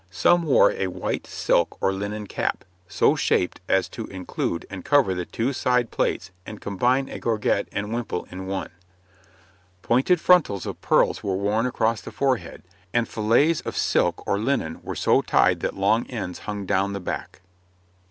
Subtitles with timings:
[0.09, 5.13] Some wore a white silk or linen cap, so shaped as to include and cover
[5.13, 8.71] the two side plaits and combine a gorget and wimple in one.
[9.83, 14.79] Pointed frontals of pearls were worn across the forehead, and fillets of silk or linen
[14.81, 17.41] were so tied that long ends hung down the back.